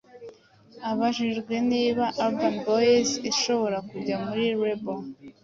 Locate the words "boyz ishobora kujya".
2.65-4.15